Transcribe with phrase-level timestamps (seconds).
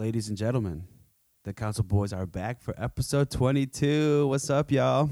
[0.00, 0.82] ladies and gentlemen,
[1.44, 4.28] the Council Boys are back for episode 22.
[4.28, 5.10] What's up, y'all?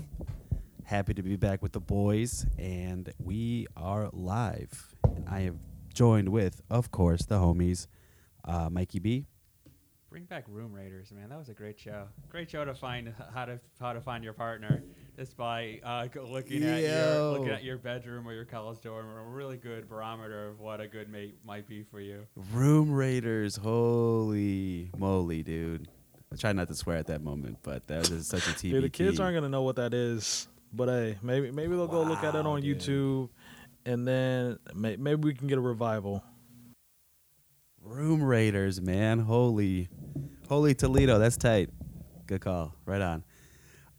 [0.83, 4.94] Happy to be back with the boys, and we are live.
[5.04, 5.60] And I am
[5.92, 7.86] joined with, of course, the homies,
[8.46, 9.27] uh, Mikey B.
[10.09, 11.29] Bring back Room Raiders, man.
[11.29, 12.09] That was a great show.
[12.30, 14.82] Great show to find how to how to find your partner
[15.19, 19.07] just by uh, go- looking at your looking at your bedroom or your college dorm.
[19.09, 22.25] A really good barometer of what a good mate might be for you.
[22.53, 23.57] Room Raiders.
[23.57, 25.89] Holy moly, dude.
[26.32, 28.61] I tried not to swear at that moment, but that was such a TBT.
[28.71, 32.02] Dude, the kids aren't gonna know what that is, but hey, maybe maybe they'll go
[32.02, 32.78] look at it on dude.
[32.78, 33.30] YouTube,
[33.86, 36.22] and then may, maybe we can get a revival.
[37.82, 39.20] Room Raiders, man.
[39.20, 39.88] Holy,
[40.48, 41.19] holy Toledo.
[41.19, 41.70] That's tight.
[42.27, 42.74] Good call.
[42.84, 43.24] Right on.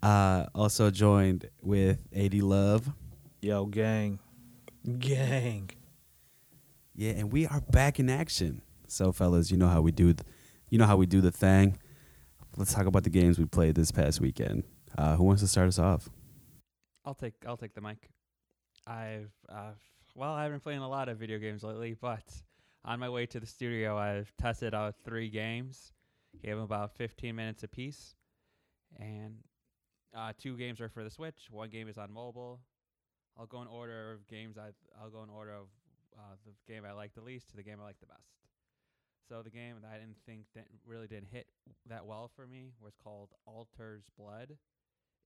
[0.02, 2.90] Uh, also joined with AD Love.
[3.42, 4.20] Yo, gang,
[4.98, 5.70] gang.
[6.96, 8.62] Yeah, and we are back in action.
[8.88, 10.14] So, fellas, you know how we do.
[10.14, 10.26] Th-
[10.70, 11.78] you know how we do the thing.
[12.58, 14.64] Let's talk about the games we played this past weekend.
[14.98, 16.10] Uh, who wants to start us off?
[17.06, 18.10] I'll take I'll take the mic.
[18.88, 19.72] I've uh,
[20.16, 22.24] well, I've been playing a lot of video games lately, but
[22.86, 25.92] on my way to the studio, I've tested out three games.
[26.44, 28.16] Gave them about 15 minutes apiece,
[29.00, 29.36] and
[30.16, 31.48] uh, two games are for the Switch.
[31.52, 32.60] One game is on mobile.
[33.38, 34.58] I'll go in order of games.
[34.58, 34.70] I
[35.02, 35.68] I'll go in order of
[36.18, 38.28] uh, the game I like the least to the game I like the best.
[39.28, 41.48] So the game that I didn't think that really didn't hit
[41.88, 44.58] that well for me was called Alder's Blood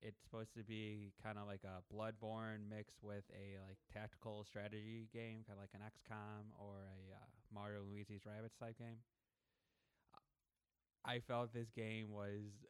[0.04, 5.08] it's supposed to be kind of like a Bloodborne mixed with a like tactical strategy
[5.14, 9.00] game, kind of like an XCOM or a uh, Mario Luigi's Rabbids type game.
[11.06, 12.68] I felt this game was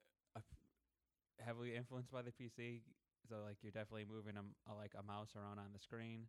[1.39, 2.81] heavily influenced by the PC,
[3.29, 6.27] so like you're definitely moving a, a like a mouse around on the screen,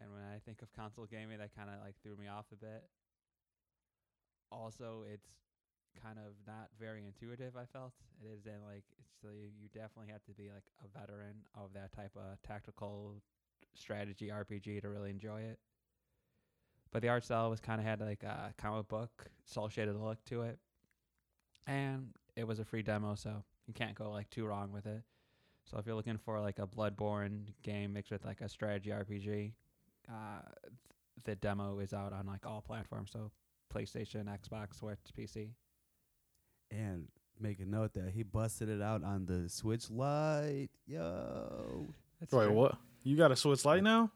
[0.00, 2.56] and when I think of console gaming, that kind of like threw me off a
[2.56, 2.84] bit.
[4.52, 5.26] Also, it's
[6.02, 7.56] kind of not very intuitive.
[7.56, 7.92] I felt
[8.22, 8.84] it is in like
[9.20, 13.14] so you, you definitely have to be like a veteran of that type of tactical
[13.74, 15.58] strategy RPG to really enjoy it.
[16.92, 20.24] But the art style was kind of had like a comic book, cel shaded look
[20.26, 20.58] to it,
[21.66, 25.02] and it was a free demo, so you can't go like too wrong with it.
[25.64, 29.52] So if you're looking for like a Bloodborne game mixed with like a strategy RPG,
[30.08, 30.12] uh,
[30.62, 30.72] th-
[31.24, 33.30] the demo is out on like all platforms, so
[33.74, 35.50] PlayStation, Xbox, Switch, PC.
[36.70, 37.08] And
[37.40, 40.68] make a note that he busted it out on the Switch Lite.
[40.86, 41.86] Yo.
[42.20, 42.52] That's Wait, true.
[42.54, 42.76] what?
[43.02, 44.10] You got a Switch Lite now?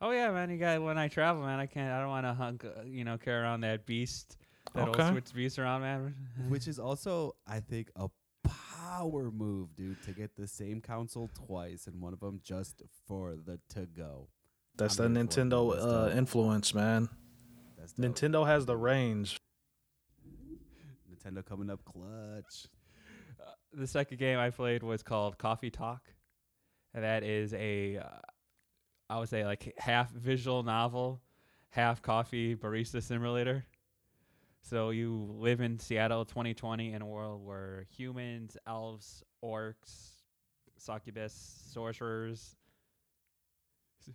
[0.00, 0.50] Oh yeah, man.
[0.50, 1.58] You got when I travel, man.
[1.58, 1.90] I can't.
[1.92, 2.64] I don't want to hunk.
[2.64, 4.36] Uh, you know, carry around that beast.
[4.74, 5.02] That Okay.
[5.02, 6.14] old Switch beast around, man.
[6.48, 8.08] Which is also, I think, a
[9.04, 13.36] power move, dude, to get the same console twice and one of them just for
[13.46, 14.28] the to go.
[14.76, 15.50] That's I'm the here for it, man.
[15.50, 17.08] Nintendo uh, influence, man.
[17.78, 17.92] That's.
[17.94, 19.36] Nintendo has the range.
[21.10, 22.66] Nintendo coming up clutch.
[23.40, 26.02] Uh, the second game I played was called Coffee Talk,
[26.94, 28.08] and that is a, uh,
[29.10, 31.20] I would say like half visual novel,
[31.68, 33.64] half coffee barista simulator.
[34.64, 40.22] So you live in Seattle 2020 in a world where humans, elves, orcs,
[40.78, 41.34] succubus,
[41.70, 42.56] sorcerers,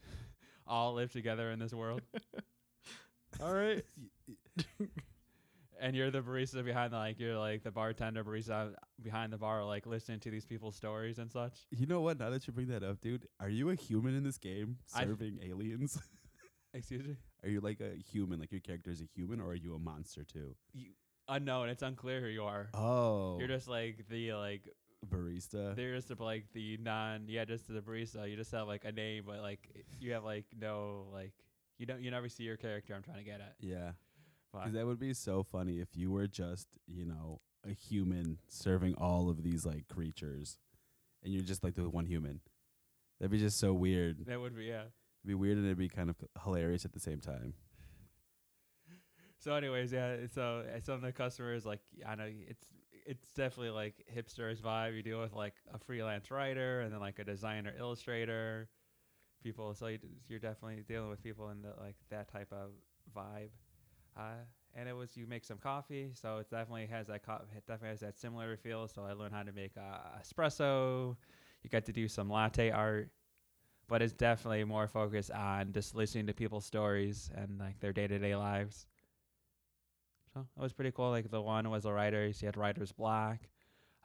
[0.67, 2.01] all live together in this world.
[3.41, 3.85] All right.
[5.79, 9.63] and you're the barista behind the like you're like the bartender barista behind the bar
[9.63, 12.19] like listening to these people's stories and such You know what?
[12.19, 15.39] Now that you bring that up, dude, are you a human in this game serving
[15.43, 15.99] aliens?
[16.73, 18.37] excuse me are you like a human?
[18.39, 20.55] Like your character is a human, or are you a monster too?
[20.73, 20.87] you,
[21.29, 24.67] uh, unknown it's unclear who you are Oh, you're just like the like
[25.09, 25.75] barista.
[25.75, 29.23] they're just like the non yeah just the barista you just have like a name
[29.25, 29.59] but like
[30.01, 31.31] you have like no like
[31.77, 33.91] you don't you never see your character i'm trying to get at Yeah,
[34.51, 38.95] because that would be so funny if you were just, you know, a human serving
[38.95, 40.57] all of these like creatures,
[41.23, 42.41] and you're just like the one human.
[43.19, 44.25] That'd be just so weird.
[44.25, 44.83] that would be yeah
[45.23, 47.53] It'd be weird and it'd be kind of hilarious at the same time.
[49.37, 50.17] So, anyways, yeah.
[50.33, 52.65] So, uh, some of the customers, like, I know it's
[53.05, 54.95] it's definitely like hipsters vibe.
[54.95, 58.69] You deal with like a freelance writer and then like a designer, illustrator,
[59.41, 59.73] people.
[59.73, 62.71] So you, you're definitely dealing with people in the like that type of
[63.15, 63.49] vibe.
[64.17, 64.43] Uh,
[64.75, 67.89] and it was you make some coffee, so it definitely has that co- it definitely
[67.89, 68.87] has that similar feel.
[68.87, 71.15] So I learned how to make uh, espresso.
[71.63, 73.09] You got to do some latte art,
[73.89, 78.07] but it's definitely more focused on just listening to people's stories and like their day
[78.07, 78.85] to day lives.
[80.33, 81.09] So it was pretty cool.
[81.09, 83.39] Like the one was a writer, she had writer's block.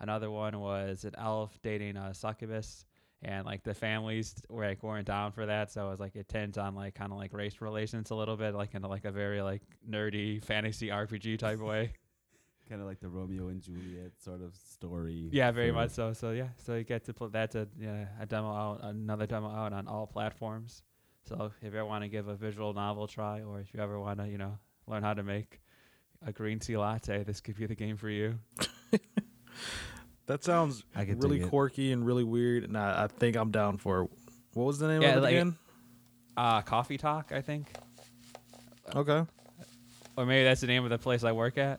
[0.01, 2.85] Another one was an elf dating a succubus,
[3.23, 5.71] and like the families were like weren't down for that.
[5.71, 8.37] So it was like it tends on like kind of like race relations a little
[8.37, 11.93] bit, like in like a very like nerdy fantasy RPG type way.
[12.69, 15.29] Kind of like the Romeo and Juliet sort of story.
[15.33, 16.13] Yeah, very much so.
[16.13, 19.51] So yeah, so you get to put that's a yeah a demo out, another demo
[19.51, 20.83] out on all platforms.
[21.29, 23.99] So if you ever want to give a visual novel try, or if you ever
[23.99, 25.61] want to you know learn how to make
[26.27, 28.39] a green tea latte, this could be the game for you.
[30.27, 31.93] That sounds I really quirky it.
[31.93, 34.11] and really weird, and I, I think I'm down for it.
[34.55, 35.57] What was the name Yeah, of it like- again?
[36.35, 37.71] Uh, Coffee Talk, I think,
[38.97, 39.25] Okay.
[40.17, 41.79] or maybe that's the name of the place I work at.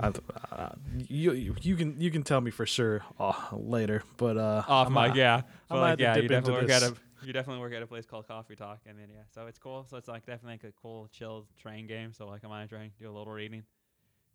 [0.00, 0.12] I,
[0.52, 0.74] uh,
[1.08, 4.94] you, you can you can tell me for sure uh, later, but uh, Off I'm
[4.94, 5.42] mic, yeah.
[5.70, 7.86] I But might like, yeah, you definitely work at a you definitely work at a
[7.86, 9.86] place called Coffee Talk, and then yeah, so it's cool.
[9.88, 12.12] So it's like definitely like a cool, chill train game.
[12.12, 13.62] So like I'm on a train, do a little reading,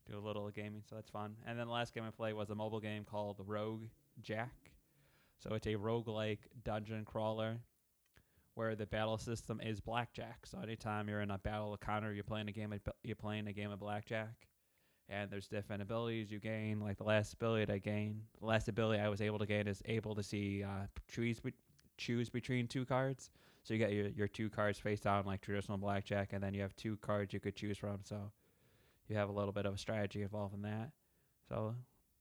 [0.09, 1.35] do a little gaming, so that's fun.
[1.47, 3.85] And then the last game I played was a mobile game called Rogue
[4.21, 4.53] Jack.
[5.39, 7.57] So it's a roguelike dungeon crawler
[8.53, 10.45] where the battle system is blackjack.
[10.45, 13.47] So anytime you're in a battle of counter, you're playing a game of you're playing
[13.47, 14.47] a game of blackjack.
[15.07, 16.80] And there's different abilities you gain.
[16.80, 19.81] Like the last ability I gained, the last ability I was able to gain is
[19.86, 21.54] able to see uh, choose be-
[21.98, 23.30] choose between two cards.
[23.63, 26.62] So you get your your two cards face down like traditional blackjack, and then you
[26.62, 28.00] have two cards you could choose from.
[28.04, 28.31] So
[29.07, 30.92] you have a little bit of a strategy involved in that.
[31.50, 31.75] So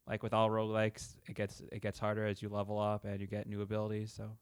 [0.07, 3.27] like with all roguelikes, it gets it gets harder as you level up and you
[3.27, 4.13] get new abilities.
[4.13, 4.37] So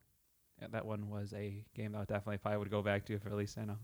[0.61, 3.29] yeah, that one was a game that I definitely probably would go back to for
[3.29, 3.79] at least I know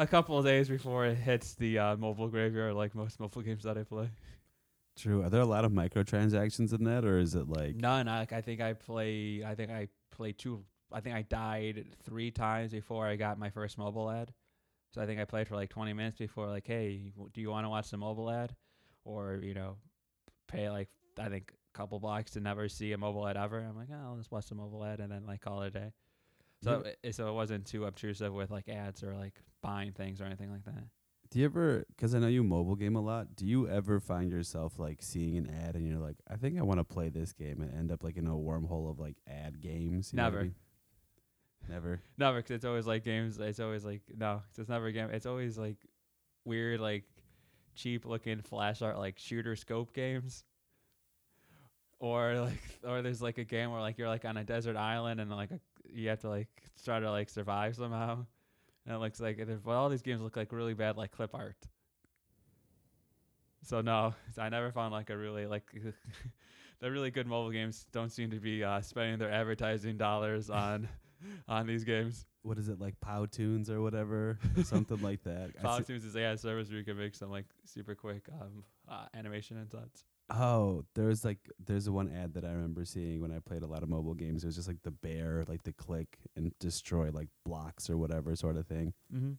[0.00, 3.64] a couple of days before it hits the uh, mobile graveyard, like most mobile games
[3.64, 4.08] that I play.
[4.96, 5.22] True.
[5.22, 8.08] Are there a lot of microtransactions in that, or is it like None.
[8.08, 9.44] I, like, I think I play.
[9.46, 10.64] I think I play two.
[10.92, 14.32] I think I died three times before I got my first mobile ad.
[14.92, 17.50] So I think I played for like 20 minutes before, like, hey, w- do you
[17.50, 18.56] want to watch the mobile ad,
[19.04, 19.76] or you know,
[20.48, 20.88] pay like
[21.18, 23.60] I think a couple bucks to never see a mobile ad ever.
[23.60, 25.70] I'm like, oh, I'll just watch the mobile ad and then like call it a
[25.70, 25.92] day.
[26.62, 30.24] So it, so it wasn't too obtrusive with like ads or like buying things or
[30.24, 30.84] anything like that.
[31.30, 31.84] Do you ever?
[31.94, 33.36] Because I know you mobile game a lot.
[33.36, 36.62] Do you ever find yourself like seeing an ad and you're like, I think I
[36.62, 39.60] want to play this game, and end up like in a wormhole of like ad
[39.60, 40.12] games?
[40.12, 40.42] You know I Never.
[40.42, 40.54] mean?
[41.68, 42.00] Never.
[42.18, 43.38] No, because it's always like games.
[43.38, 45.08] It's always like no, 'cause it's never a game.
[45.12, 45.78] It's always like
[46.44, 47.04] weird, like
[47.76, 50.44] cheap looking flash art, like shooter scope games.
[52.00, 55.20] Or like, or there's like a game where like you're like on a desert island
[55.20, 55.60] and like a,
[55.92, 56.48] you have to like
[56.84, 58.24] try to like survive somehow.
[58.86, 61.56] And it looks like well, all these games look like really bad like clip art.
[63.62, 65.64] So no, I never found like a really like
[66.80, 70.88] the really good mobile games don't seem to be uh, spending their advertising dollars on
[71.48, 72.26] on these games.
[72.42, 72.94] What is it like?
[73.00, 75.50] PowToons or whatever, something like that.
[75.62, 79.58] Polytunes is AI service where you can make some like super quick um, uh, animation
[79.58, 80.04] and such.
[80.30, 83.82] Oh, there's like there's one ad that I remember seeing when I played a lot
[83.82, 84.44] of mobile games.
[84.44, 88.36] It was just like the bear, like the click and destroy like blocks or whatever
[88.36, 88.92] sort of thing.
[89.14, 89.32] Mm-hmm.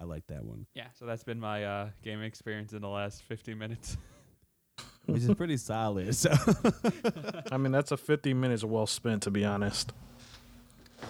[0.00, 3.24] I like that one, Yeah, so that's been my uh, gaming experience in the last
[3.24, 3.96] 15 minutes.
[5.06, 6.14] which is pretty solid.
[6.14, 6.30] So
[7.50, 9.92] I mean, that's a 50 minutes well spent, to be honest.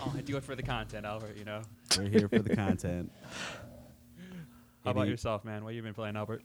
[0.01, 1.37] oh, I do it for the content, Albert.
[1.37, 1.61] You know.
[1.99, 3.13] we're here for the content.
[4.85, 5.65] How about yourself, man?
[5.65, 6.43] What you been playing, Albert?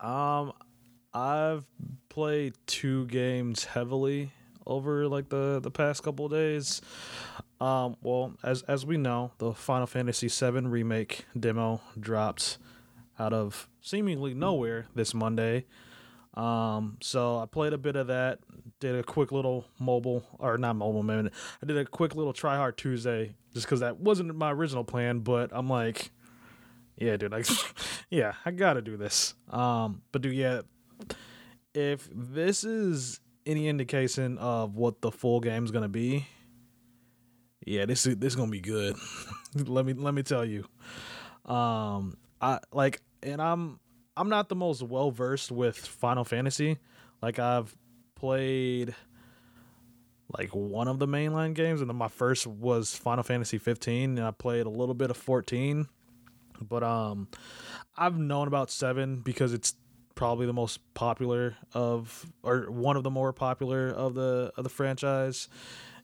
[0.00, 0.52] Um,
[1.12, 1.64] I've
[2.08, 4.32] played two games heavily
[4.66, 6.80] over like the the past couple days.
[7.60, 12.58] Um, well, as as we know, the Final Fantasy VII remake demo dropped
[13.18, 15.66] out of seemingly nowhere this Monday.
[16.34, 18.38] Um, so I played a bit of that.
[18.78, 21.32] Did a quick little mobile or not mobile minute.
[21.62, 25.18] I did a quick little try hard Tuesday just because that wasn't my original plan.
[25.18, 26.12] But I'm like,
[26.96, 27.46] yeah, dude, like,
[28.10, 29.34] yeah, I gotta do this.
[29.50, 30.62] Um, but dude, yeah,
[31.74, 36.26] if this is any indication of what the full game's gonna be,
[37.64, 38.96] yeah, this is this is gonna be good.
[39.54, 40.64] let me let me tell you.
[41.44, 43.80] Um, I like, and I'm
[44.16, 46.78] I'm not the most well versed with Final Fantasy.
[47.22, 47.74] Like I've
[48.14, 48.94] played
[50.38, 54.26] like one of the mainline games, and then my first was Final Fantasy 15, and
[54.26, 55.88] I played a little bit of 14.
[56.62, 57.28] But um,
[57.96, 59.74] I've known about seven because it's
[60.14, 64.70] probably the most popular of, or one of the more popular of the of the
[64.70, 65.48] franchise.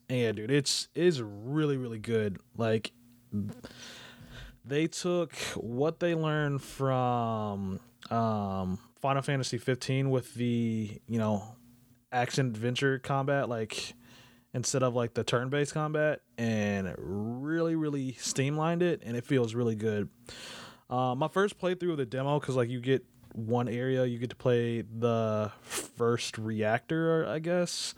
[0.08, 2.38] And yeah, dude, it's is really really good.
[2.56, 2.92] Like
[4.64, 11.56] they took what they learned from um Final Fantasy 15 with the you know
[12.12, 13.94] action adventure combat like
[14.54, 19.74] instead of like the turn-based combat and really really streamlined it and it feels really
[19.74, 20.08] good
[20.88, 23.04] uh, my first playthrough of the demo because like you get
[23.36, 27.94] one area you get to play the first reactor i guess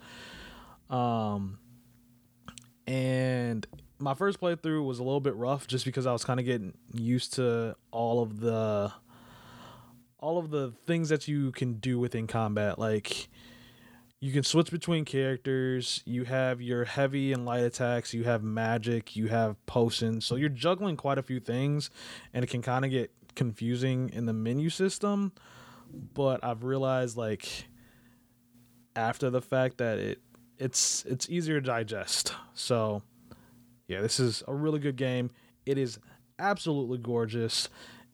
[0.89, 1.57] um
[2.87, 3.67] and
[3.99, 6.73] my first playthrough was a little bit rough just because i was kind of getting
[6.93, 8.91] used to all of the
[10.19, 12.77] all of the things that you can do within combat.
[12.77, 13.29] Like
[14.19, 16.01] you can switch between characters.
[16.05, 18.13] You have your heavy and light attacks.
[18.13, 19.15] You have magic.
[19.15, 20.25] You have potions.
[20.25, 21.89] So you're juggling quite a few things,
[22.33, 25.31] and it can kind of get confusing in the menu system.
[26.13, 27.47] But I've realized like
[28.97, 30.19] after the fact that it
[30.57, 32.33] it's it's easier to digest.
[32.53, 33.01] So
[33.87, 35.31] yeah, this is a really good game.
[35.65, 35.99] It is
[36.37, 37.69] absolutely gorgeous.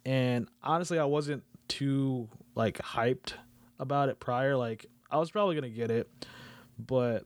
[0.06, 3.34] And honestly, I wasn't too like hyped
[3.80, 4.56] about it prior.
[4.56, 6.08] Like I was probably gonna get it,
[6.78, 7.26] but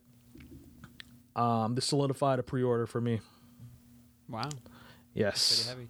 [1.35, 3.19] um, this solidified a pre-order for me.
[4.29, 4.43] Wow.
[4.43, 4.61] Pretty
[5.13, 5.89] Yes, heavy.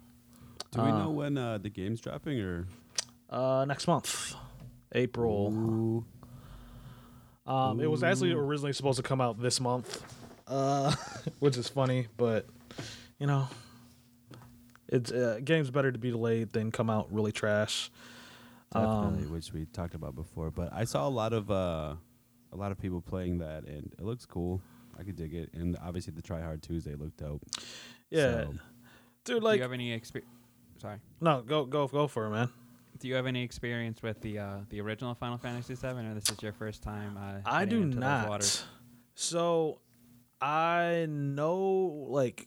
[0.72, 2.66] Do we Uh, know when uh, the game's dropping or?
[3.28, 4.34] uh, next month,
[4.92, 5.52] April.
[5.52, 6.04] Ooh.
[7.46, 10.04] Um, it was actually originally supposed to come out this month,
[10.46, 10.94] uh,
[11.40, 12.46] which is funny, but
[13.18, 13.48] you know,
[14.88, 17.90] it's uh, game's better to be delayed than come out really trash.
[18.72, 20.52] Definitely, Um, which we talked about before.
[20.52, 21.94] But I saw a lot of uh,
[22.52, 24.60] a lot of people playing that, and it looks cool.
[24.96, 27.42] I could dig it, and obviously the Try Hard Tuesday looked dope.
[28.10, 28.54] Yeah, So,
[29.24, 30.30] dude, Do you have any experience?
[30.80, 30.98] Sorry.
[31.20, 32.48] no, go go go for it, man.
[32.98, 36.30] Do you have any experience with the uh, the original Final Fantasy VII, or this
[36.30, 37.16] is your first time?
[37.16, 38.28] Uh, I do into those not.
[38.28, 38.64] waters?
[39.14, 39.80] So
[40.40, 42.46] I know like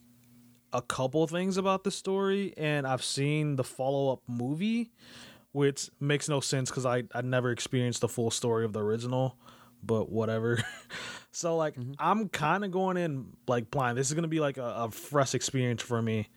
[0.72, 4.92] a couple things about the story, and I've seen the follow up movie,
[5.52, 9.38] which makes no sense because I I never experienced the full story of the original,
[9.84, 10.60] but whatever.
[11.32, 13.98] so like I'm kind of going in like blind.
[13.98, 16.30] This is gonna be like a, a fresh experience for me.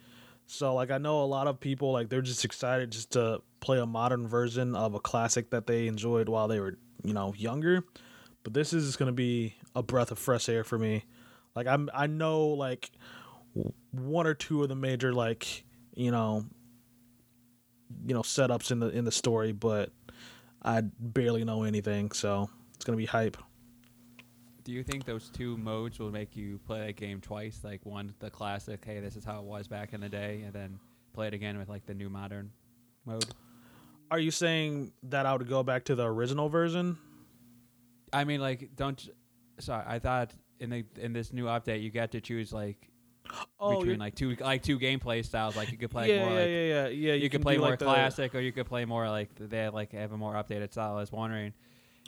[0.47, 3.79] So like I know a lot of people like they're just excited just to play
[3.79, 7.85] a modern version of a classic that they enjoyed while they were you know younger
[8.47, 11.05] but this is going to be a breath of fresh air for me.
[11.57, 12.93] Like I'm, I know like
[13.91, 15.65] one or two of the major like
[15.97, 16.45] you know,
[18.07, 19.91] you know setups in the in the story, but
[20.63, 23.37] I barely know anything, so it's gonna be hype.
[24.67, 27.61] Do you think those two modes will make you play a game twice?
[27.63, 30.53] Like one, the classic, hey, this is how it was back in the day, and
[30.53, 30.81] then
[31.13, 32.51] play it again with like the new modern
[33.05, 33.27] mode.
[34.11, 36.99] Are you saying that I would go back to the original version?
[38.13, 39.09] I mean, like, don't.
[39.61, 42.91] Sorry, I thought in the in this new update you get to choose like
[43.61, 45.55] Oh, between like two like two gameplay styles.
[45.55, 47.13] Like you could play yeah, more yeah, like yeah, yeah, yeah.
[47.15, 49.69] you, could can play more like, the- classic, or you could play more like they
[49.69, 50.97] like have a more updated style.
[50.97, 51.53] I was wondering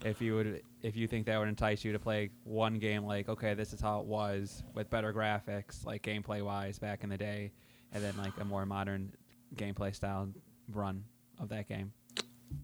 [0.05, 3.29] if you would if you think that would entice you to play one game like
[3.29, 7.17] okay, this is how it was with better graphics, like gameplay wise back in the
[7.17, 7.53] day,
[7.93, 9.13] and then like a more modern
[9.57, 10.29] gameplay style
[10.73, 11.05] run
[11.41, 11.93] of that game.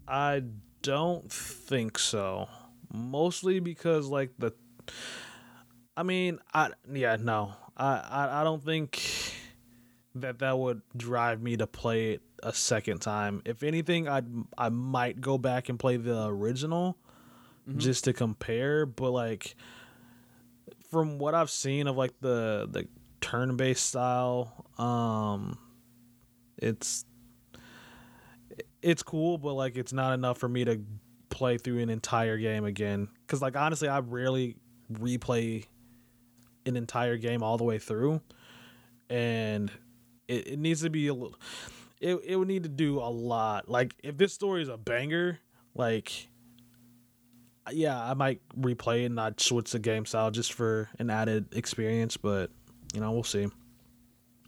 [0.07, 0.43] I
[0.81, 2.47] don't think so.
[2.93, 4.53] Mostly because like the
[5.97, 7.53] I mean, I yeah, no.
[7.75, 9.01] I I, I don't think
[10.15, 13.41] that that would drive me to play it a second time.
[13.43, 14.21] If anything, I
[14.57, 16.97] I might go back and play the original
[17.77, 19.55] just to compare, but like
[20.89, 22.87] from what I've seen of like the the
[23.21, 25.57] turn-based style, um
[26.57, 27.05] it's
[28.81, 30.79] it's cool, but like it's not enough for me to
[31.29, 33.09] play through an entire game again.
[33.27, 34.57] Cause like honestly, I rarely
[34.93, 35.65] replay
[36.65, 38.21] an entire game all the way through,
[39.09, 39.71] and
[40.27, 41.35] it, it needs to be a little.
[41.99, 43.69] It it would need to do a lot.
[43.69, 45.39] Like if this story is a banger,
[45.73, 46.29] like
[47.71, 51.53] yeah, I might replay it and not switch the game style just for an added
[51.53, 52.17] experience.
[52.17, 52.51] But
[52.93, 53.47] you know, we'll see.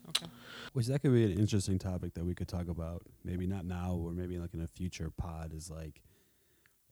[0.09, 0.27] Okay.
[0.73, 3.03] which that could be an interesting topic that we could talk about.
[3.23, 5.53] Maybe not now, or maybe like in a future pod.
[5.53, 6.01] Is like,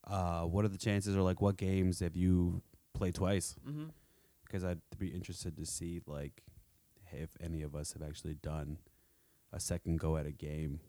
[0.06, 2.62] uh, what are the chances, or like what games have you
[2.94, 3.56] played twice?
[3.68, 3.86] Mm-hmm.
[4.46, 6.44] Because I'd be interested to see like
[7.12, 8.78] if any of us have actually done
[9.54, 10.80] a second go at a game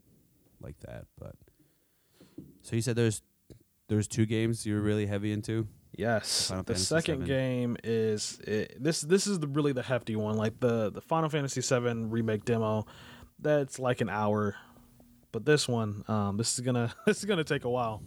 [0.60, 1.06] like that.
[1.18, 1.36] But
[2.62, 3.22] so you said there's
[3.88, 5.66] there's two games you're really heavy into.
[5.96, 7.26] Yes, Final the Fantasy second VII.
[7.26, 9.00] game is it, this.
[9.00, 12.86] This is the really the hefty one, like the the Final Fantasy VII remake demo.
[13.38, 14.56] That's like an hour,
[15.32, 18.02] but this one, um, this is gonna this is gonna take a while.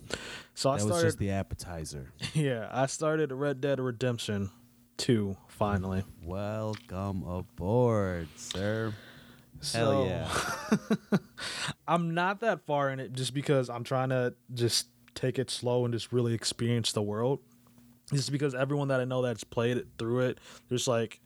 [0.54, 2.12] So I that was just the appetizer.
[2.34, 4.52] yeah, I started Red Dead Redemption
[4.98, 6.04] two finally.
[6.24, 8.94] Welcome aboard, sir.
[9.62, 11.18] So, Hell yeah.
[11.88, 15.86] I'm not that far in it just because I'm trying to just take it slow
[15.86, 17.40] and just really experience the world.
[18.14, 21.20] Just because everyone that I know that's played it through it, just like,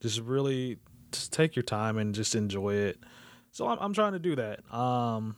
[0.00, 0.78] just really,
[1.12, 2.98] just take your time and just enjoy it.
[3.52, 4.72] So I'm, I'm trying to do that.
[4.74, 5.36] Um,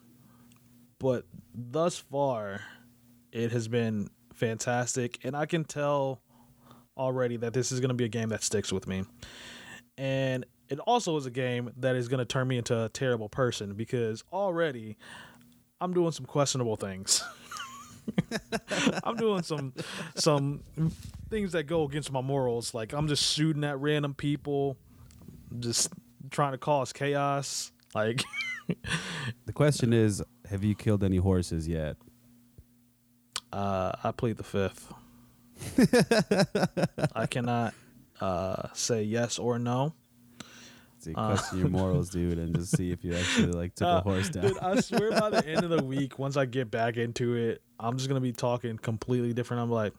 [0.98, 2.60] but thus far,
[3.32, 6.22] it has been fantastic, and I can tell
[6.96, 9.04] already that this is going to be a game that sticks with me.
[9.96, 13.28] And it also is a game that is going to turn me into a terrible
[13.28, 14.96] person because already
[15.80, 17.24] I'm doing some questionable things.
[19.04, 19.72] I'm doing some
[20.14, 20.62] some
[21.28, 22.74] things that go against my morals.
[22.74, 24.76] Like I'm just shooting at random people,
[25.58, 25.88] just
[26.30, 27.72] trying to cause chaos.
[27.94, 28.22] Like
[29.46, 31.96] The question is, have you killed any horses yet?
[33.52, 34.92] uh, I plead the fifth.
[37.16, 37.74] I cannot
[38.20, 39.92] uh, say yes or no.
[41.08, 41.34] Uh.
[41.34, 44.28] question your morals, dude, and just see if you actually like took a Uh, horse
[44.28, 44.44] down.
[44.48, 47.62] Dude, I swear by the end of the week, once I get back into it,
[47.78, 49.62] I'm just gonna be talking completely different.
[49.62, 49.92] I'm like,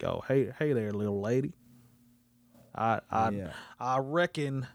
[0.00, 1.52] yo, hey, hey there, little lady.
[2.74, 3.52] I I yeah.
[3.80, 4.66] I reckon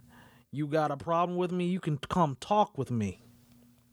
[0.52, 1.66] you got a problem with me.
[1.68, 3.24] You can come talk with me.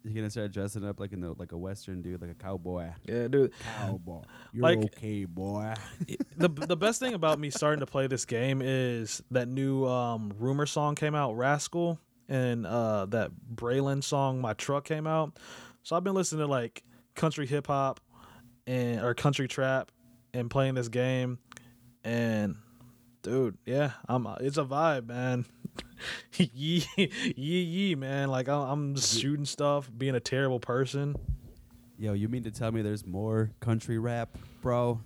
[0.05, 2.91] You're gonna start dressing up like in the like a western dude, like a cowboy.
[3.05, 3.53] Yeah, dude.
[3.79, 5.75] Cowboy, you're Like- okay, boy.
[6.37, 10.33] the the best thing about me starting to play this game is that new um,
[10.39, 15.37] rumor song came out, Rascal, and uh, that Breland song, My Truck, came out.
[15.83, 18.01] So I've been listening to like country hip hop
[18.67, 19.91] and or country trap
[20.33, 21.39] and playing this game,
[22.05, 22.57] and
[23.23, 25.45] dude, yeah, I'm it's a vibe, man.
[26.37, 28.29] yee yee yee, man.
[28.29, 31.17] Like I'm, shooting stuff, being a terrible person.
[31.99, 35.01] Yo, you mean to tell me there's more country rap, bro?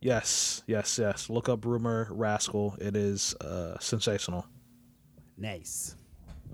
[0.00, 1.28] Yes, yes, yes.
[1.28, 2.76] Look up rumor Rascal.
[2.80, 4.46] It is uh, sensational.
[5.36, 5.96] Nice.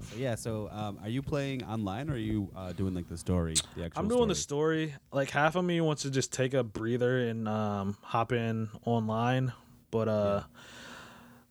[0.00, 3.16] So yeah, so um, are you playing online or are you uh, doing like the
[3.16, 3.54] story?
[3.76, 4.88] The actual I'm doing the story?
[4.88, 5.00] story.
[5.12, 9.52] Like half of me wants to just take a breather and um, hop in online,
[9.90, 10.42] but uh,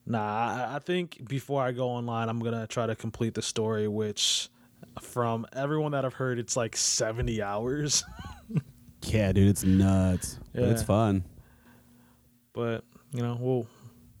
[0.06, 0.18] nah.
[0.70, 4.48] I, I think before I go online, I'm gonna try to complete the story, which
[5.00, 8.04] from everyone that I've heard, it's like 70 hours.
[9.02, 10.38] Yeah, dude, it's nuts.
[10.52, 11.24] But it's fun.
[12.52, 13.66] but you know, we'll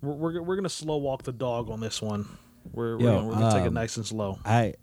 [0.00, 2.28] we're we're, we're gonna slow walk the dog on this one.
[2.72, 4.38] We're we're, gonna, we're gonna take it um, nice and slow.
[4.44, 4.74] I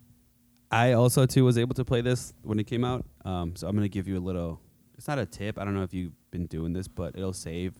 [0.71, 3.05] I also too was able to play this when it came out.
[3.23, 4.59] Um, so I'm gonna give you a little.
[4.97, 5.57] It's not a tip.
[5.57, 7.75] I don't know if you've been doing this, but it'll save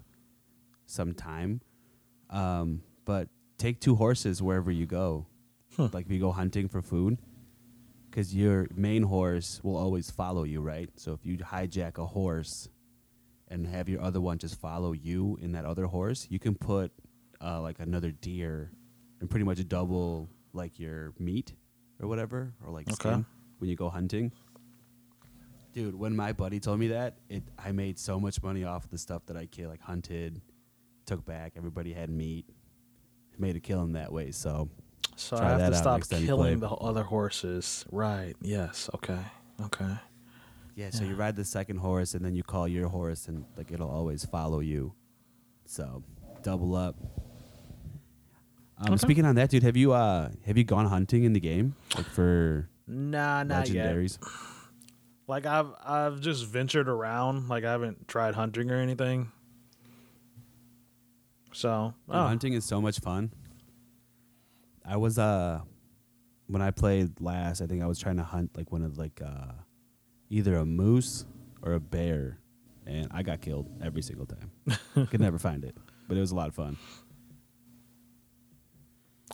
[0.86, 1.62] some time.
[2.30, 5.28] Um, but take two horses wherever you go.
[5.76, 5.90] Huh.
[5.92, 7.18] Like if you go hunting for food,
[8.10, 10.90] because your main horse will always follow you, right?
[10.98, 12.70] So if you hijack a horse
[13.48, 16.92] and have your other one just follow you in that other horse, you can put
[17.42, 18.72] uh, like another deer
[19.20, 21.54] and pretty much double like your meat
[22.00, 22.94] or whatever or like Okay.
[22.96, 23.26] skin
[23.58, 24.32] when you go hunting.
[25.74, 28.98] Dude, when my buddy told me that, it I made so much money off the
[29.00, 30.40] stuff that I killed, like hunted,
[31.08, 31.54] took back.
[31.58, 32.46] Everybody had meat,
[33.44, 34.32] made a killing that way.
[34.32, 34.70] So
[35.16, 37.86] So I have to stop next time you killing the other horses.
[37.92, 38.34] Right.
[38.42, 38.90] Yes.
[38.96, 39.20] Okay.
[39.62, 39.94] Okay.
[40.76, 43.72] yeah, so you ride the second horse and then you call your horse and like
[43.72, 44.94] it'll always follow you.
[45.66, 46.04] So
[46.42, 46.96] double up.
[48.78, 48.98] Um, Okay.
[48.98, 52.08] Speaking on that, dude, have you uh have you gone hunting in the game like
[52.08, 53.96] for Nah, not yet.
[55.28, 57.48] Like I've I've just ventured around.
[57.48, 59.32] Like I haven't tried hunting or anything.
[61.54, 63.32] So oh, hunting is so much fun.
[64.86, 65.62] I was uh
[66.48, 69.22] when I played last, I think I was trying to hunt like one of like
[69.24, 69.54] uh
[70.30, 71.26] either a moose
[71.62, 72.40] or a bear,
[72.86, 74.52] and I got killed every single time.
[75.10, 75.76] Could never find it,
[76.08, 76.78] but it was a lot of fun.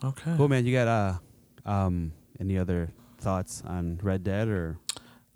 [0.04, 0.34] okay.
[0.38, 0.66] Cool, man.
[0.66, 4.78] You got uh um any other thoughts on Red Dead or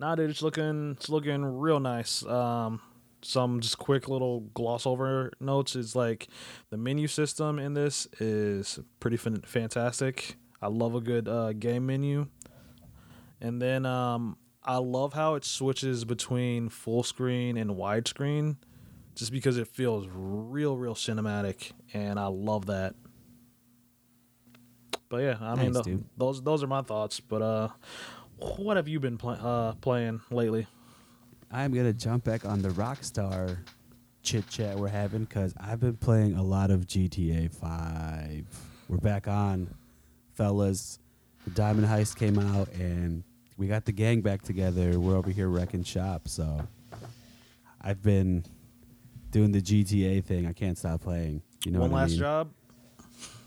[0.00, 2.24] Nah, dude, it's looking it's looking real nice.
[2.26, 2.80] Um,
[3.24, 6.28] some just quick little gloss over notes is like
[6.70, 10.36] the menu system in this is pretty fan- fantastic.
[10.60, 12.26] I love a good uh, game menu,
[13.40, 18.56] and then um, I love how it switches between full screen and widescreen,
[19.14, 22.94] just because it feels real, real cinematic, and I love that.
[25.10, 26.04] But yeah, I mean, tho- dude.
[26.16, 27.20] those those are my thoughts.
[27.20, 27.68] But uh,
[28.56, 30.66] what have you been pl- uh, playing lately?
[31.50, 33.58] I'm gonna jump back on the Rockstar
[34.22, 38.44] chit chat we're having because I've been playing a lot of GTA 5.
[38.88, 39.72] We're back on,
[40.34, 40.98] fellas.
[41.44, 43.22] The Diamond Heist came out and
[43.56, 44.98] we got the gang back together.
[44.98, 46.28] We're over here wrecking shop.
[46.28, 46.66] So
[47.80, 48.44] I've been
[49.30, 50.46] doing the GTA thing.
[50.46, 51.42] I can't stop playing.
[51.64, 52.18] You know One what I last mean?
[52.20, 52.50] job.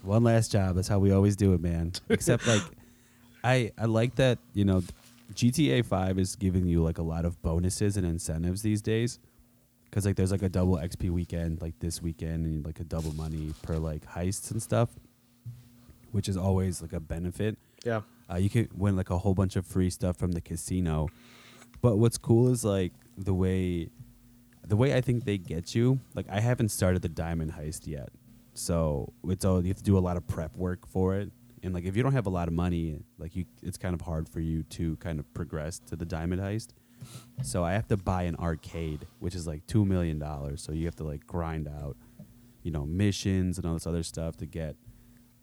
[0.02, 0.76] One last job.
[0.76, 1.92] That's how we always do it, man.
[2.08, 2.62] Except like,
[3.42, 4.82] I I like that you know,
[5.32, 9.18] GTA Five is giving you like a lot of bonuses and incentives these days.
[9.90, 13.14] Cause like there's like a double XP weekend like this weekend and like a double
[13.14, 14.90] money per like heists and stuff,
[16.12, 17.56] which is always like a benefit.
[17.84, 18.02] Yeah.
[18.30, 21.08] Uh, you can win like a whole bunch of free stuff from the casino.
[21.80, 23.88] But what's cool is like the way
[24.66, 28.10] the way I think they get you, like I haven't started the diamond heist yet.
[28.52, 31.32] So it's all you have to do a lot of prep work for it.
[31.62, 34.00] And like if you don't have a lot of money, like you it's kind of
[34.00, 36.68] hard for you to kind of progress to the diamond heist.
[37.42, 40.62] So I have to buy an arcade, which is like two million dollars.
[40.62, 41.96] So you have to like grind out,
[42.62, 44.76] you know, missions and all this other stuff to get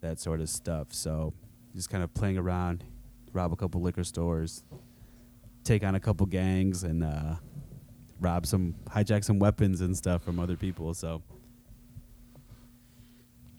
[0.00, 0.88] that sort of stuff.
[0.92, 1.32] So
[1.74, 2.84] just kind of playing around,
[3.32, 4.64] rob a couple liquor stores,
[5.64, 7.36] take on a couple gangs, and uh,
[8.20, 10.94] rob some, hijack some weapons and stuff from other people.
[10.94, 11.22] So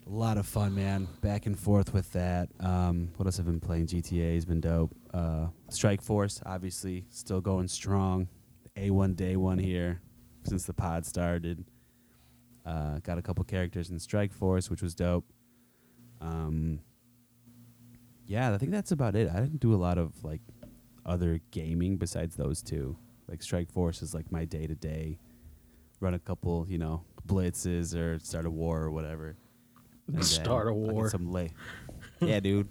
[0.08, 1.08] a lot of fun, man.
[1.22, 2.50] Back and forth with that.
[2.60, 3.88] Um, what else have I been playing?
[3.88, 4.96] GTA has been dope.
[5.14, 8.28] Uh, Strike Force, obviously, still going strong.
[8.78, 10.02] A1 day one here
[10.44, 11.66] since the pod started.
[12.66, 15.26] Uh, got a couple characters in Strike Force, which was dope.
[16.22, 16.80] Um,
[18.26, 19.30] yeah, I think that's about it.
[19.30, 20.42] I didn't do a lot of like
[21.06, 22.98] other gaming besides those two.
[23.28, 25.20] Like Strike Force is like my day to day.
[26.00, 29.36] Run a couple, you know, blitzes or start a war or whatever.
[30.08, 31.10] And Start a I'll get war.
[31.10, 31.50] Some lay.
[32.22, 32.68] yeah, dude.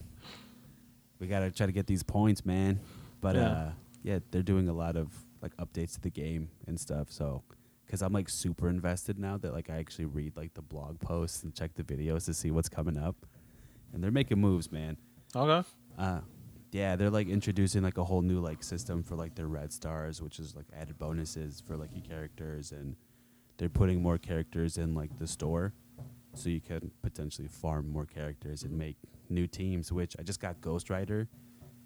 [1.19, 2.81] We gotta try to get these points, man.
[3.21, 3.49] But Yeah.
[3.51, 3.73] uh,
[4.03, 7.11] yeah, they're doing a lot of like updates to the game and stuff.
[7.11, 7.43] So,
[7.85, 11.43] because I'm like super invested now that like I actually read like the blog posts
[11.43, 13.27] and check the videos to see what's coming up,
[13.93, 14.97] and they're making moves, man.
[15.35, 15.67] Okay.
[15.99, 16.21] Uh,
[16.73, 20.21] yeah, they're like introducing like a whole new like system for like their red stars,
[20.21, 22.97] which is like added bonuses for like your characters, and
[23.57, 25.73] they're putting more characters in like the store,
[26.37, 28.97] so you can potentially farm more characters and make
[29.29, 29.93] new teams.
[29.93, 31.29] Which I just got Ghost Rider,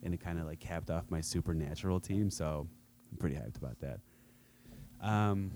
[0.02, 2.66] and it kind of like capped off my Supernatural team, so
[3.10, 4.00] I'm pretty hyped about that.
[5.00, 5.50] Um,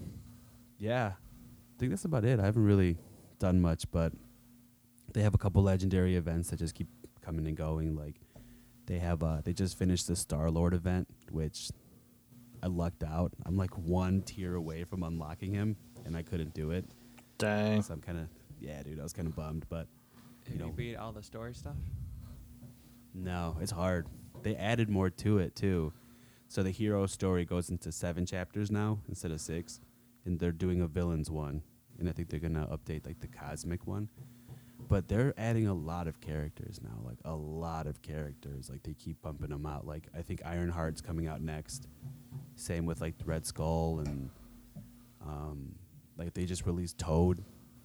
[0.78, 2.40] yeah, I think that's about it.
[2.40, 2.96] I haven't really
[3.38, 4.12] done much, but
[5.12, 6.88] they have a couple legendary events that just keep
[7.20, 7.94] coming and going.
[7.94, 8.16] Like
[8.86, 11.70] they have, uh, they just finished the Star Lord event, which
[12.62, 13.32] I lucked out.
[13.44, 16.84] I'm like one tier away from unlocking him, and I couldn't do it.
[17.38, 17.82] Dang.
[17.82, 18.28] So I'm kind of,
[18.60, 19.86] yeah, dude, I was kind of bummed, but
[20.46, 20.68] You you, know.
[20.70, 21.76] beat all the story stuff?
[23.14, 24.06] no, it's hard.
[24.42, 25.92] They added more to it too.
[26.48, 29.80] So the hero story goes into seven chapters now instead of six,
[30.24, 31.62] and they're doing a villains one,
[31.98, 34.08] and I think they're gonna update like the cosmic one.
[34.86, 38.68] But they're adding a lot of characters now, like a lot of characters.
[38.68, 39.86] Like they keep bumping them out.
[39.86, 41.88] Like I think Ironheart's coming out next.
[42.56, 44.28] Same with like Red Skull and
[45.26, 45.74] um,
[46.18, 47.42] like they just released Toad,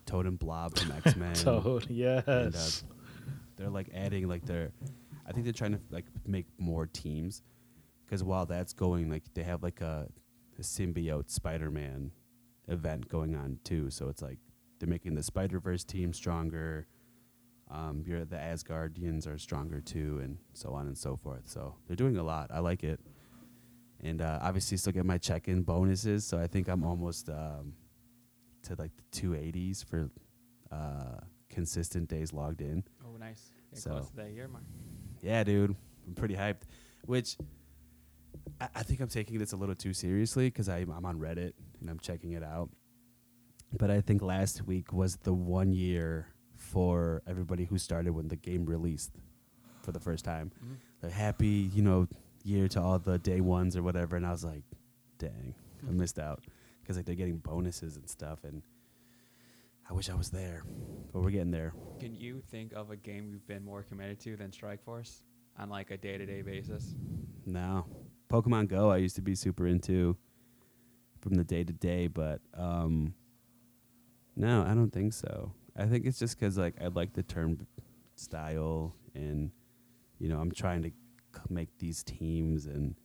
[0.10, 1.36] Toad and Blob from X Men.
[1.36, 1.88] Toad.
[1.90, 2.24] Yes.
[2.28, 2.60] And, uh,
[3.56, 4.72] they're like adding like their,
[5.28, 7.44] I think they're trying to like make more teams,
[8.06, 10.08] because while that's going, like they have like a,
[10.58, 12.12] a symbiote Spider-Man
[12.70, 13.90] event going on too.
[13.92, 14.40] So it's like
[14.80, 16.88] they're making the Spider Verse team stronger.
[17.70, 21.44] Um, you're the Asgardians are stronger too, and so on and so forth.
[21.46, 22.50] So they're doing a lot.
[22.52, 23.00] I like it,
[24.02, 26.26] and uh, obviously still get my check-in bonuses.
[26.26, 27.74] So I think I'm almost um,
[28.64, 30.10] to like the 280s for
[30.72, 31.20] uh,
[31.50, 32.84] consistent days logged in.
[33.06, 33.52] Oh, nice.
[33.74, 34.64] So- close to that year mark.
[35.22, 35.76] Yeah, dude,
[36.08, 36.62] I'm pretty hyped.
[37.06, 37.36] Which
[38.62, 41.90] I, I think I'm taking this a little too seriously because I'm on Reddit and
[41.90, 42.70] I'm checking it out.
[43.78, 48.36] But I think last week was the one year for everybody who started when the
[48.36, 49.12] game released
[49.84, 50.52] for the first time.
[50.64, 50.76] Mhm.
[51.02, 52.08] The happy, you know,
[52.44, 54.16] year to all the day ones or whatever.
[54.16, 54.64] And I was like,
[55.20, 55.54] dang,
[55.88, 56.44] I missed out
[56.90, 58.40] because like they're getting bonuses and stuff.
[58.44, 58.64] And
[59.88, 60.64] I wish I was there,
[61.14, 61.72] but we're getting there.
[62.00, 65.22] Can you think of a game you've been more committed to than Strike Force
[65.60, 66.96] on like a day-to-day basis?
[67.46, 67.86] No.
[68.28, 70.18] Pokemon Go I used to be super into
[71.22, 73.14] from the day to day, but um
[74.36, 75.52] no, I don't think so.
[75.78, 77.68] I think it's just cuz like I like the turn
[78.16, 79.52] style and
[80.18, 82.96] you know, I'm trying to c- make these teams and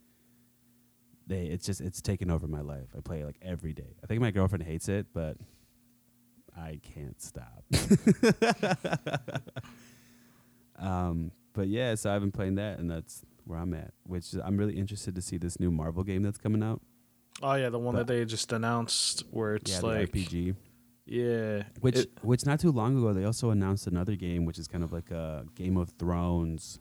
[1.26, 2.88] they it's just it's taken over my life.
[2.96, 3.96] I play it like every day.
[4.02, 5.36] I think my girlfriend hates it, but
[6.56, 7.64] I can't stop.
[10.78, 13.92] um, but yeah, so I've been playing that, and that's where I'm at.
[14.04, 16.80] Which is, I'm really interested to see this new Marvel game that's coming out.
[17.42, 20.54] Oh yeah, the one But- that they just announced where it's yeah, like the RPG.
[21.06, 24.68] yeah, Which it- which not too long ago they also announced another game, which is
[24.68, 26.78] kind of like a Game of Thrones,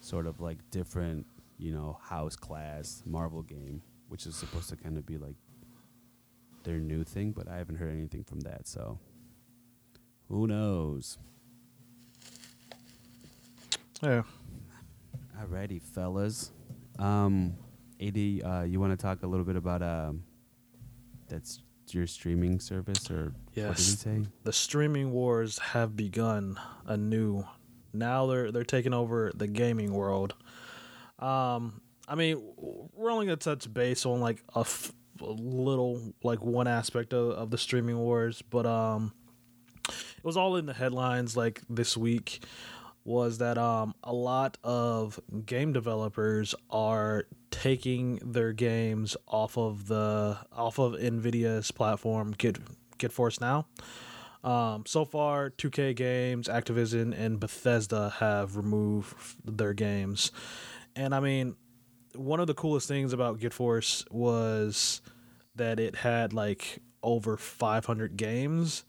[0.00, 1.26] sort of like different,
[1.60, 5.36] you know, house class Marvel game, which is supposed to kind of be like
[6.64, 7.32] their new thing.
[7.32, 8.98] But I haven't heard anything from that, so
[10.28, 11.18] who knows?
[14.02, 14.22] yeah.
[15.40, 16.50] Alrighty, fellas.
[16.98, 17.54] Um,
[18.00, 20.22] Ad, uh, you want to talk a little bit about um,
[21.28, 23.98] that's your streaming service, or what did he Yes.
[23.98, 24.22] say?
[24.44, 27.44] The streaming wars have begun anew.
[27.92, 30.34] Now they're they're taking over the gaming world.
[31.20, 36.42] Um, I mean, we're only gonna touch base on like a, f- a little, like
[36.42, 39.12] one aspect of, of the streaming wars, but um,
[39.88, 42.44] it was all in the headlines like this week.
[43.04, 50.36] was that um a lot of game developers are taking their games off of the
[50.52, 52.58] off of Nvidia's platform Get
[52.98, 53.66] GeForce Now.
[54.42, 60.30] Um, so far, 2K Games, Activision, and Bethesda have removed their games,
[61.00, 61.56] and I mean,
[62.14, 65.00] one of the coolest things about GeForce was
[65.54, 68.84] that it had like over 500 games,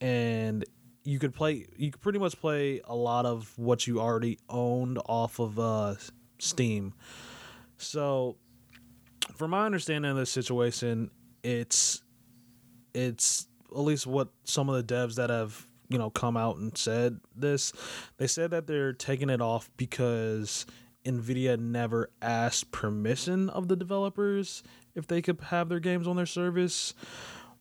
[0.00, 0.64] and
[1.04, 4.98] you could play you could pretty much play a lot of what you already owned
[5.06, 5.94] off of uh,
[6.40, 6.94] Steam.
[7.76, 8.38] So,
[9.36, 11.12] from my understanding of this situation,
[11.44, 12.02] it's
[12.92, 16.76] it's at least what some of the devs that have you know come out and
[16.76, 17.72] said this.
[18.16, 20.66] They said that they're taking it off because
[21.04, 24.62] Nvidia never asked permission of the developers
[24.94, 26.94] if they could have their games on their service,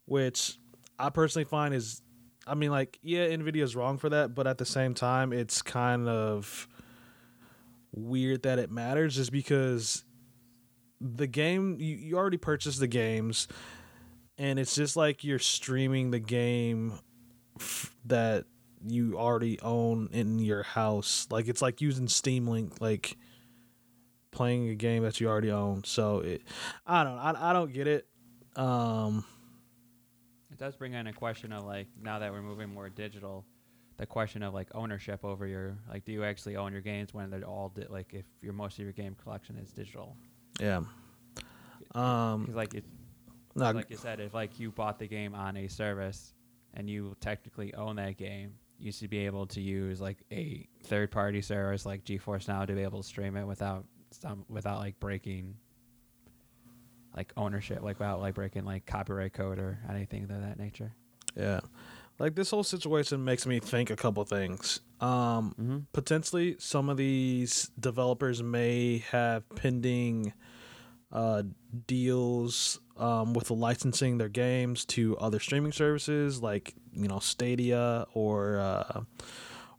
[0.06, 0.58] which
[1.00, 2.02] I personally find is
[2.48, 6.10] I mean, like, yeah, Nvidia's wrong for that, but at the same time, it's kind
[6.10, 6.68] of
[7.92, 10.04] weird that it matters just because
[11.00, 13.48] the game you, you already purchased the games
[14.38, 16.94] and it's just like you're streaming the game
[17.60, 18.46] f- that
[18.88, 21.28] you already own in your house.
[21.30, 23.18] Like it's like using steam link like
[24.32, 25.84] playing a game that you already own.
[25.84, 26.42] So it
[26.88, 28.08] i don't i, I don't get it.
[28.56, 29.24] Um
[30.52, 33.46] It does bring in a question of like now that we're moving more digital,
[33.98, 37.30] the question of like ownership over your like do you actually own your games when
[37.30, 40.16] they're all di- like if your most of your game collection is digital?
[40.60, 40.82] yeah.
[41.94, 42.86] Um Because like it,
[43.56, 46.34] no, like you said, if like you bought the game on a service
[46.74, 51.12] and you technically own that game, you should be able to use like a third
[51.12, 55.00] party service like GeForce Now to be able to stream it without some without like
[55.00, 55.56] breaking
[57.16, 60.94] like ownership, like without like breaking like copyright code or anything of that nature.
[61.36, 61.60] Yeah.
[62.20, 64.80] Like this whole situation makes me think a couple things.
[65.00, 65.78] Um Mm-hmm.
[65.94, 70.34] potentially some of these developers may have pending
[71.12, 71.44] uh
[71.88, 78.06] deals um with the licensing their games to other streaming services like, you know, Stadia
[78.14, 79.02] or uh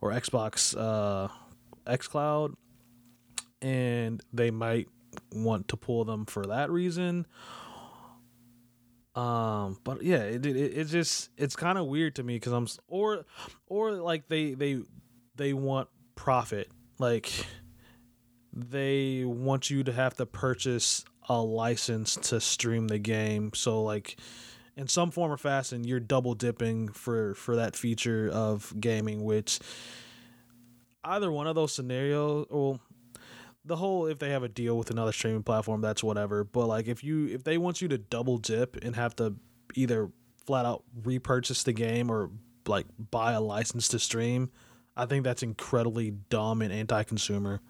[0.01, 1.29] or Xbox uh
[1.87, 2.55] xCloud
[3.63, 4.89] and they might
[5.33, 7.27] want to pull them for that reason.
[9.15, 12.67] Um but yeah it it, it just it's kind of weird to me because i'm
[12.89, 13.27] or
[13.67, 14.81] or like they they
[15.37, 16.71] they want profit.
[16.99, 17.31] Like
[18.53, 23.51] they want you to have to purchase a license to stream the game.
[23.55, 24.17] So like
[24.77, 29.61] in some form or fashion you're double dipping for for that feature of gaming which
[31.05, 32.81] either one of those scenarios well
[33.65, 36.89] the whole if they have a deal with another streaming platform that's whatever but like
[36.89, 39.35] if you if they want you to double dip and have to
[39.75, 40.11] either
[40.47, 42.31] flat out repurchase the game or
[42.67, 44.51] like buy a license to stream
[44.97, 47.61] i think that's incredibly dumb and anti-consumer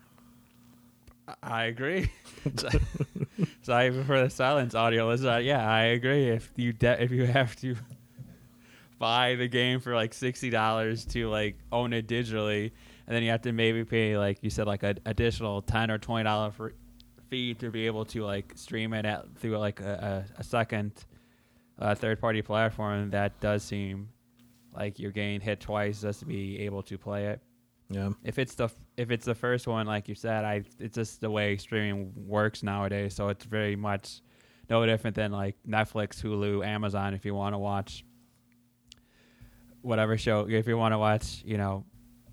[1.42, 2.10] I agree.
[3.62, 5.08] Sorry for the silence audio.
[5.10, 5.66] Is that yeah?
[5.70, 6.28] I agree.
[6.28, 7.76] If you de- if you have to
[8.98, 12.72] buy the game for like sixty dollars to like own it digitally,
[13.12, 15.98] and then you have to maybe pay like you said like an additional ten or
[15.98, 16.72] twenty dollar for
[17.28, 20.92] fee to be able to like stream it at through like a, a, a second
[21.78, 23.10] uh, third party platform.
[23.10, 24.08] That does seem
[24.74, 27.42] like you're getting hit twice just to be able to play it
[27.90, 31.20] yeah if it's the if it's the first one, like you said, I it's just
[31.20, 33.14] the way streaming works nowadays.
[33.14, 34.22] So it's very much
[34.70, 37.12] no different than like Netflix, Hulu, Amazon.
[37.12, 38.06] If you want to watch
[39.82, 41.84] whatever show, if you want to watch, you know,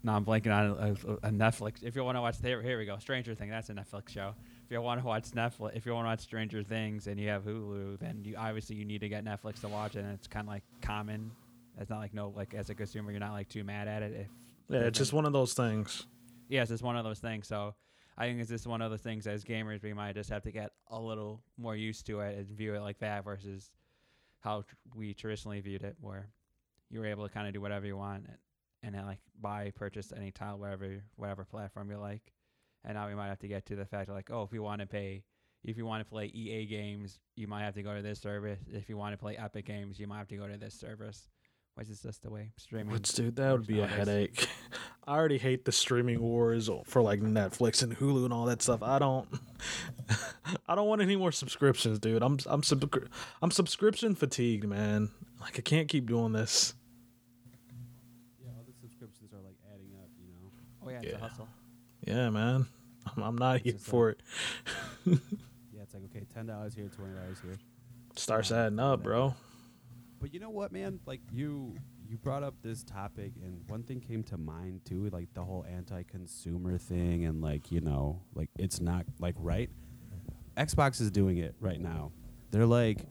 [0.03, 1.83] no, I'm blanking on uh, a, a uh, Netflix.
[1.83, 3.51] If you want to watch, here, here we go, Stranger Things.
[3.51, 4.33] That's a Netflix show.
[4.65, 7.29] If you want to watch Netflix, if you want to watch Stranger Things and you
[7.29, 9.99] have Hulu, then you obviously you need to get Netflix to watch it.
[9.99, 11.31] And it's kind of like common.
[11.79, 14.12] It's not like no like as a consumer, you're not like too mad at it.
[14.21, 14.27] If
[14.69, 16.05] yeah it's just one of those things
[16.49, 17.47] yes, it's one of those things.
[17.47, 17.75] So
[18.17, 20.51] I think it's just one of those things as gamers we might just have to
[20.51, 23.71] get a little more used to it and view it like that versus
[24.41, 26.27] how tr- we traditionally viewed it, where
[26.89, 28.38] you were able to kind of do whatever you want and,
[28.83, 32.33] and then like buy, purchase any tile, whatever whatever platform you like.
[32.85, 34.63] And now we might have to get to the fact of like, oh, if you
[34.63, 35.23] want to pay.
[35.61, 38.59] If you want to play EA games, you might have to go to this service.
[38.71, 41.27] If you want to play Epic games, you might have to go to this service.
[41.75, 42.91] Which is this just the way streaming.
[42.91, 44.49] Which, dude, that would be a headache.
[45.07, 48.83] I already hate the streaming wars for like Netflix and Hulu and all that stuff.
[48.83, 49.27] I don't,
[50.67, 52.21] I don't want any more subscriptions, dude.
[52.21, 53.07] I'm I'm subscri-
[53.41, 55.09] I'm subscription fatigued, man.
[55.39, 56.73] Like I can't keep doing this.
[58.43, 60.51] Yeah, all the subscriptions are like adding up, you know.
[60.85, 61.25] Oh yeah, it's Yeah.
[61.25, 61.47] a hustle.
[62.05, 62.65] Yeah, man.
[63.17, 64.21] I'm, I'm not It's here just uh, for it.
[65.73, 67.57] Yeah, it's like okay, ten dollars here, twenty dollars here.
[68.15, 69.33] Starts adding up, bro.
[70.19, 70.99] But you know what, man?
[71.05, 75.33] Like you, you brought up this topic, and one thing came to mind too, like
[75.33, 79.69] the whole anti-consumer thing, and like you know, like it's not like right.
[80.57, 82.12] Xbox is doing it right now.
[82.51, 83.05] They're like,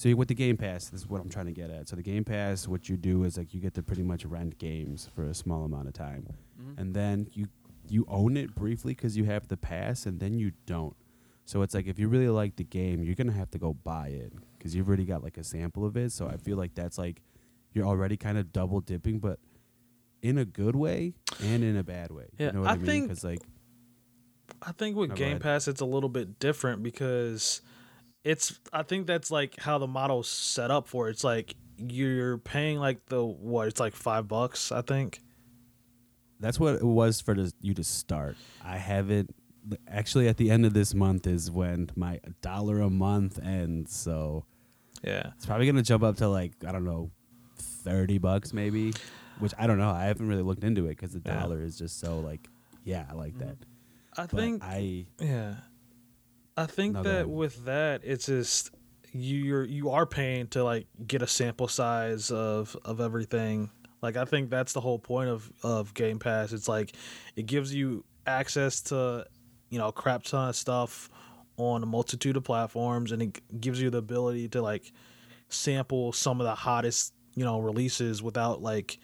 [0.00, 1.86] so you- with the Game Pass, this is what I'm trying to get at.
[1.86, 4.56] So the Game Pass, what you do is like you get to pretty much rent
[4.56, 6.26] games for a small amount of time,
[6.58, 6.80] mm-hmm.
[6.80, 7.48] and then you
[7.86, 10.96] you own it briefly because you have the pass, and then you don't.
[11.44, 14.08] So it's like if you really like the game, you're gonna have to go buy
[14.08, 16.12] it because you've already got like a sample of it.
[16.12, 17.20] So I feel like that's like
[17.74, 19.38] you're already kind of double dipping, but
[20.22, 22.28] in a good way and in a bad way.
[22.38, 22.86] Yeah, you know what I I, mean?
[22.86, 23.40] think- Because like
[24.62, 25.38] I think with No, Game.
[25.40, 27.60] Pass it's a little bit different because
[28.24, 31.12] it's I think that's like how the model's set up for it.
[31.12, 35.20] It's like you're paying like the what it's like five bucks I think.
[36.38, 38.36] that's what it was for the, you to start.
[38.64, 39.34] I haven't
[39.88, 43.94] actually at the end of this month is when my dollar a month ends.
[43.94, 44.44] So
[45.02, 45.32] Yeah.
[45.36, 47.10] it's probably gonna jump up to like I don't know,
[47.56, 48.92] thirty bucks maybe.
[49.38, 49.88] Which I don't know.
[49.90, 51.40] I haven't really looked into it because the Yeah.
[51.40, 52.46] dollar is just so like,
[52.84, 53.56] yeah, I like that.
[54.18, 55.54] I But think I yeah.
[56.60, 58.70] I think No, that with that it's just
[59.12, 63.70] you're you are paying to like get a sample size of of everything.
[64.02, 66.52] Like I think that's the whole point of of Game Pass.
[66.52, 66.94] It's like
[67.34, 69.24] it gives you access to
[69.70, 71.08] you know a crap ton of stuff
[71.56, 74.92] on a multitude of platforms, and it gives you the ability to like
[75.48, 78.98] sample some of the hottest you know releases without like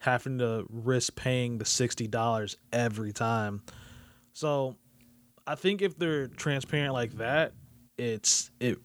[0.00, 3.62] having to risk paying the sixty dollars every time.
[4.34, 4.76] So
[5.46, 7.52] I think if they're transparent like that,
[7.98, 8.78] it's it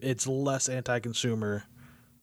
[0.00, 1.64] it's less anti-consumer.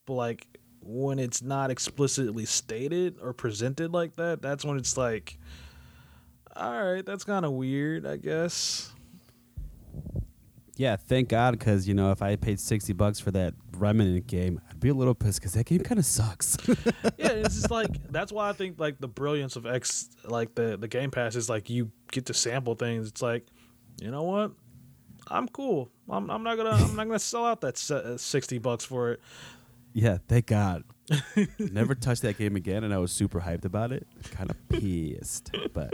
[0.06, 0.48] But like
[0.82, 5.38] when it's not explicitly stated or presented like that, that's when it's like
[6.56, 8.91] all right, that's kind of weird, I guess.
[10.80, 14.62] Yeah, thank God, because you know if I paid sixty bucks for that Remnant game,
[14.70, 16.56] I'd be a little pissed because that game kind of sucks.
[17.18, 20.78] yeah, it's just like that's why I think like the brilliance of X, like the
[20.78, 23.10] the Game Pass is like you get to sample things.
[23.10, 23.46] It's like,
[24.02, 24.54] you know what,
[25.28, 25.92] I'm cool.
[26.08, 29.20] I'm, I'm not gonna I'm not gonna sell out that uh, sixty bucks for it.
[29.92, 30.86] yeah, thank God.
[31.60, 34.08] Never touched that game again, and I was super hyped about it.
[34.32, 35.94] Kind of pissed, but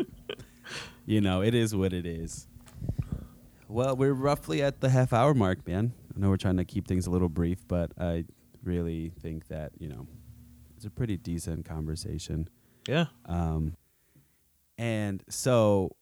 [1.07, 2.45] you know it is what it is.
[3.75, 5.91] Well, we're roughly at the half hour mark, man.
[6.15, 8.23] I know we're trying to keep things a little brief, but I
[8.63, 10.07] really think that you know
[10.77, 12.47] it's a pretty decent conversation.
[12.87, 13.07] Yeah.
[13.25, 13.75] Um,
[14.77, 15.93] and so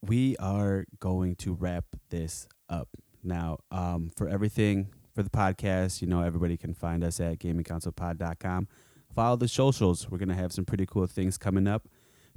[0.00, 2.88] we are going to wrap this up
[3.24, 3.58] now.
[3.72, 8.68] Um, for everything for the podcast, you know, everybody can find us at gamingcouncilpod.com.
[9.12, 10.08] Follow the socials.
[10.08, 11.88] We're going to have some pretty cool things coming up.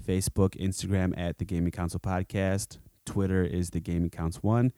[0.04, 2.80] Facebook, Instagram at the Gaming Council Podcast.
[3.06, 4.72] Twitter is the Gaming Counts One.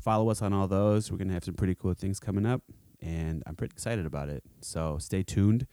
[0.00, 1.10] Follow us on all those.
[1.10, 2.62] We're going to have some pretty cool things coming up,
[3.00, 4.42] and I'm pretty excited about it.
[4.60, 5.66] So stay tuned.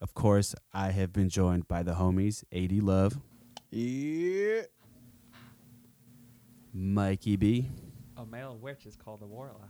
[0.00, 3.18] Of course, I have been joined by the homies, 80 Love,
[3.70, 4.62] Yeah.
[6.74, 7.68] Mikey B,
[8.16, 9.68] A male witch is called a warlock.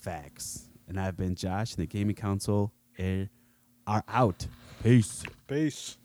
[0.00, 1.74] Facts, and I've been Josh.
[1.74, 4.46] And the Gaming Council are out.
[4.82, 5.22] Peace.
[5.46, 5.96] Peace.